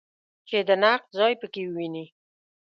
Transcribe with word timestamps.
چې 0.49 0.57
د 0.67 0.69
نقد 0.83 1.07
ځای 1.17 1.33
په 1.41 1.47
کې 1.53 1.61
وویني. 1.65 2.05